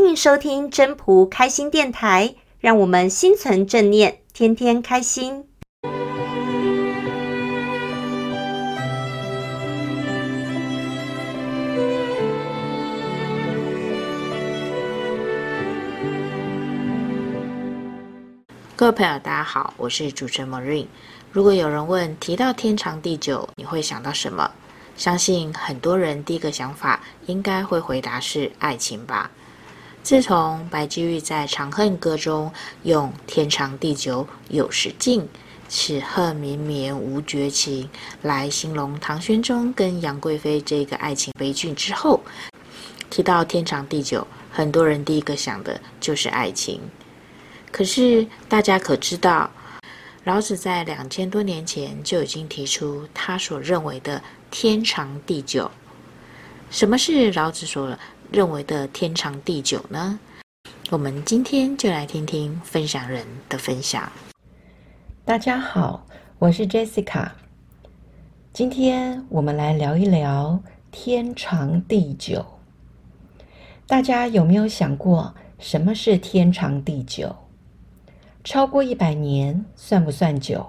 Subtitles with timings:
[0.00, 5.44] 欢迎收听真朴开心电台，让我们心存正念，天天开心。
[18.76, 20.86] 各位朋友，大家好，我是主持人 Marine。
[21.32, 24.48] 如果有人问提到天长地久，你会想到什么？
[24.96, 29.28] 相信很多人第一个想法应该会回答是爱情吧。
[30.02, 32.50] 自从白居易在《长恨歌》中
[32.84, 35.28] 用“天长地久有时尽，
[35.68, 37.90] 此恨绵绵无绝期”
[38.22, 42.22] 来形容唐玄宗跟杨贵妃这个爱情悲剧之后，
[43.10, 46.80] 提到天长地久，很多人第一个想的就是爱情。
[47.70, 49.50] 可是大家可知道，
[50.24, 55.70] 老子在两千多年前就已经提出他所认为的天长地久。
[56.70, 57.96] 什么是老子所
[58.30, 60.20] 认为的天长地久呢？
[60.90, 64.12] 我们今天就来听听分享人的分享。
[65.24, 66.06] 大家好，
[66.38, 67.30] 我是 Jessica。
[68.52, 72.44] 今天我们来聊一聊天长地久。
[73.86, 77.34] 大家有没有想过，什么是天长地久？
[78.44, 80.66] 超过一百年算不算久？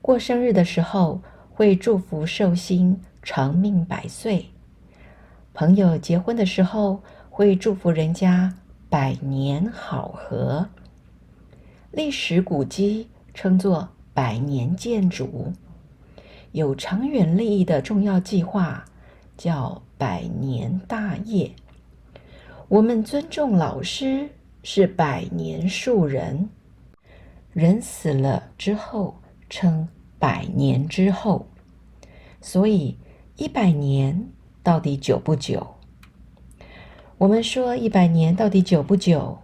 [0.00, 4.50] 过生日的时候会祝福寿星长命百岁，
[5.54, 8.54] 朋友结婚的时候会祝福人家
[8.88, 10.68] 百年好合。
[11.90, 15.52] 历史古迹称作百年建筑，
[16.52, 18.84] 有长远利益的重要计划
[19.36, 21.52] 叫百年大业。
[22.68, 24.28] 我们尊重老师。
[24.64, 26.48] 是百年树人，
[27.52, 29.88] 人死了之后称
[30.20, 31.48] 百年之后，
[32.40, 32.96] 所以
[33.34, 34.28] 一百年
[34.62, 35.74] 到底久不久？
[37.18, 39.38] 我们说一百年到底久不久？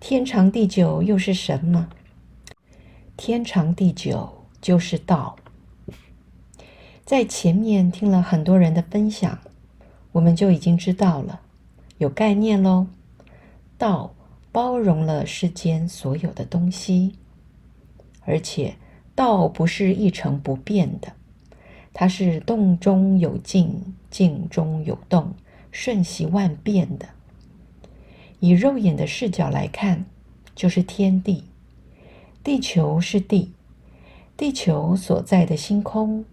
[0.00, 1.88] 天长地久又是什么？
[3.16, 5.36] 天长地久就是道。
[7.04, 9.38] 在前面听了很多人的分享，
[10.12, 11.40] 我们就已经知道了，
[11.98, 12.86] 有概念喽。
[13.78, 14.14] 道。
[14.52, 17.16] 包容了世间所有的东西，
[18.24, 18.76] 而且
[19.16, 21.12] 道不是一成不变的，
[21.92, 25.34] 它是动中有静，静中有动，
[25.72, 27.08] 瞬息万变的。
[28.38, 30.04] 以肉眼的视角来看，
[30.54, 31.42] 就是天地，
[32.44, 33.50] 地球是地，
[34.36, 36.24] 地球所在的星空、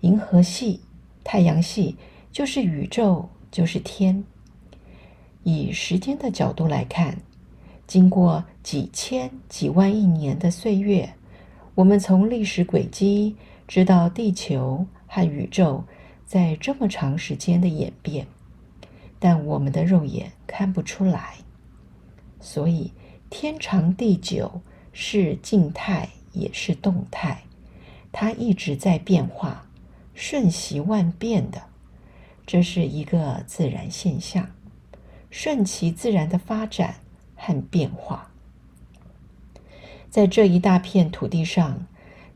[0.00, 0.80] 银河系、
[1.22, 1.94] 太阳系，
[2.32, 4.24] 就是宇宙，就是天。
[5.44, 7.18] 以时间的角度来看，
[7.86, 11.14] 经过几千几万亿年的岁月，
[11.76, 13.36] 我们从历史轨迹
[13.68, 15.84] 知道地球和宇宙
[16.30, 18.24] 在这么长时间的演变，
[19.18, 21.38] 但我们的肉眼看不出来。
[22.38, 22.92] 所以，
[23.28, 24.60] 天长地久
[24.92, 27.42] 是静态也是动态，
[28.12, 29.66] 它一直在变化，
[30.14, 31.60] 瞬息万变的，
[32.46, 34.52] 这是一个自然现象，
[35.30, 36.94] 顺其自然的发展。
[37.42, 38.30] 和变化，
[40.10, 41.86] 在这一大片土地上，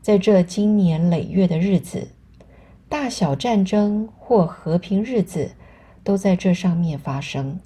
[0.01, 2.07] 在这经年累月的日子，
[2.87, 5.51] 大小战争或和平日子，
[6.03, 7.59] 都在这上面发生。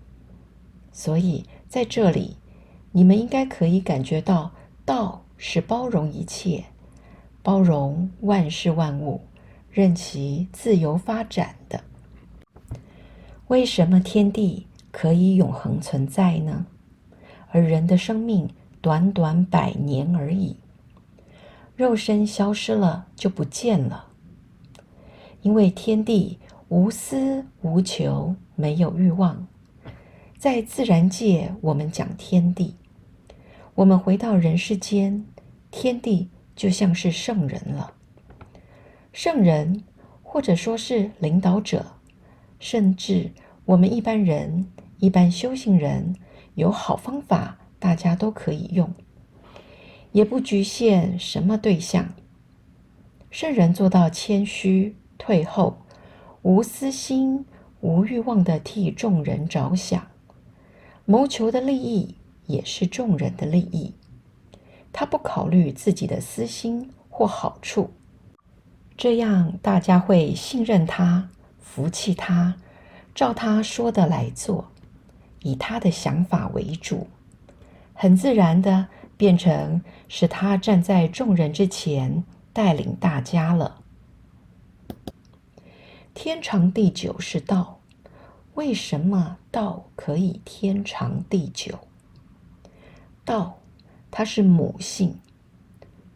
[0.92, 2.38] 所以，在这里，
[2.92, 4.52] 你们应该可以感觉到，
[4.86, 6.66] 道是包容一切，
[7.44, 9.22] 包容万事万物，
[9.72, 11.84] 任其自由发展的。
[13.48, 16.66] 为什么天地可以永恒存在呢？
[17.52, 18.50] 而人的生命
[18.82, 20.58] 短短百年而已，
[21.76, 24.09] 肉身消失了就不见了。
[25.42, 29.48] 因为天地无私无求，没有欲望。
[30.38, 32.76] 在自然界，我们讲天地；
[33.76, 35.26] 我们回到人世间，
[35.72, 37.94] 天地就像是圣人了。
[39.12, 39.84] 圣人，
[40.24, 41.86] 或者说是领导者，
[42.60, 43.32] 甚至
[43.66, 44.68] 我们一般人、
[45.00, 46.16] 一般修行人。
[46.56, 48.94] 有好方法，大家都可以用，
[50.12, 52.14] 也不局限什么对象。
[53.32, 55.78] 圣人做到谦虚、退后、
[56.42, 57.46] 无私心、
[57.82, 60.08] 无欲望的替众人着想，
[61.06, 62.16] 谋求的利益
[62.48, 63.94] 也是众人的利益。
[64.92, 67.92] 他不考虑自己的私心或好处，
[68.98, 71.30] 这样大家会信任他、
[71.60, 72.56] 服气他，
[73.14, 74.72] 照他说的来做。
[75.42, 77.08] 以他的想法为主，
[77.94, 83.79] 很自然的变成是他站在众人之前带领大家了。
[86.22, 87.80] 天长地久是道，
[88.56, 91.80] 为什么道可以天长地久？
[93.24, 93.60] 道，
[94.12, 95.16] 它是母性，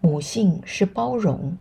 [0.02, 1.58] 母性是包容，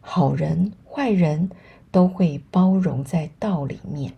[0.00, 1.48] 好人坏人
[1.92, 4.14] 都会包容在道里面。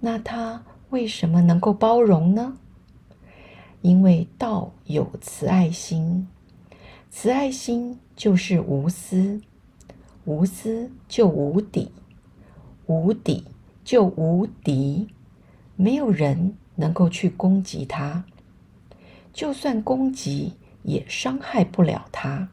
[0.00, 2.56] 那它为什么能够包容呢？
[3.82, 6.26] 因为道有慈爱心，
[7.10, 9.42] 慈爱心就是无私，
[10.24, 11.92] 无私就无底，
[12.90, 13.44] 无底
[13.84, 15.06] 就无敌，
[15.76, 18.24] 没有人能够去攻击他，
[19.32, 22.48] 就算攻击也伤害不了他，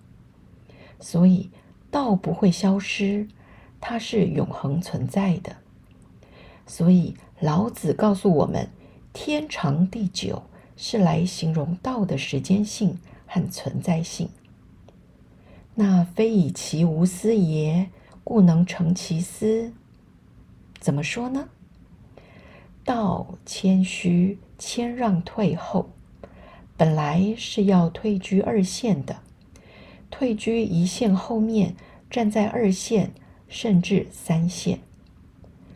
[1.00, 1.50] 所以
[1.90, 3.28] 道不会消失，
[3.82, 5.56] 它是永恒存在的。
[6.68, 8.70] 所以老子告诉我们：
[9.12, 10.44] 天长地久。
[10.80, 14.30] 是来形容道的时间性和存在性。
[15.74, 17.90] 那非以其无私也，
[18.24, 19.74] 故能成其私。
[20.80, 21.50] 怎么说呢？
[22.84, 25.90] 道谦虚、谦让、退后，
[26.78, 29.18] 本来是要退居二线的，
[30.10, 31.76] 退居一线后面，
[32.10, 33.12] 站在二线
[33.50, 34.80] 甚至三线，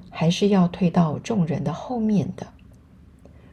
[0.09, 2.47] 还是要退到众人的后面的。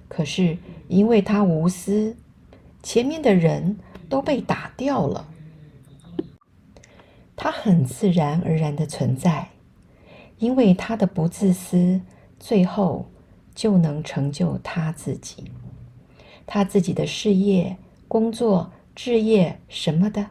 [0.07, 2.17] 可是，因为他无私，
[2.83, 3.79] 前面的人
[4.09, 5.29] 都被打掉了。
[7.35, 9.49] 他很自然而然的存在，
[10.39, 12.01] 因为他的不自私，
[12.39, 13.07] 最后
[13.55, 15.51] 就能成就他自己。
[16.47, 17.77] 他自己的事业、
[18.07, 20.27] 工作、置业什么的，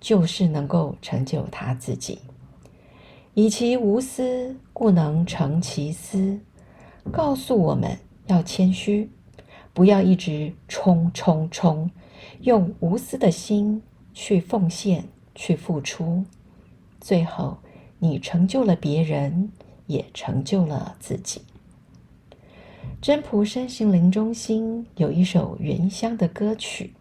[0.00, 2.20] 就是能够成就他自己。
[3.34, 6.40] 以其无私，故能成其私。
[7.12, 9.10] 告诉我们要谦虚。
[9.74, 11.88] 不要一直冲冲冲，
[12.40, 13.80] 用无私的心
[14.12, 15.04] 去奉献、
[15.36, 16.24] 去付出，
[17.00, 17.56] 最后
[17.98, 19.50] 你成就了别人，
[19.86, 21.42] 也成就了自己。
[23.00, 26.92] 真朴身心灵中心有一首原乡的歌曲，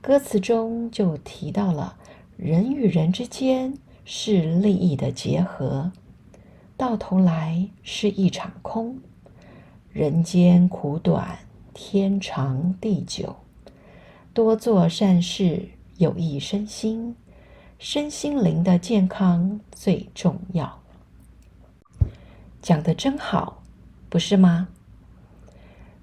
[0.00, 1.96] 歌词中就提到了
[2.36, 3.74] 人与人之间
[4.04, 5.92] 是利益的结合，
[6.76, 8.98] 到头来是一场空，
[9.92, 11.38] 人间苦短。
[11.80, 13.36] 天长地久，
[14.34, 15.68] 多做善事，
[15.98, 17.14] 有益身心，
[17.78, 20.82] 身心灵的健康最重要。
[22.60, 23.62] 讲得真好，
[24.08, 24.66] 不是吗？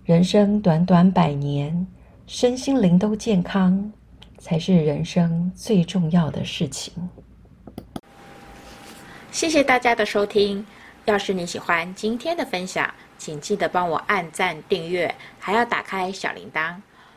[0.06, 1.86] 人生短短百年，
[2.28, 3.92] 身心灵都健康，
[4.38, 6.94] 才是人生最重要的事情。
[9.30, 10.66] 谢谢大家的收听。
[11.04, 16.78] 要是你喜欢今天的分享，请记得帮我按赞、订阅，还要打开小铃铛。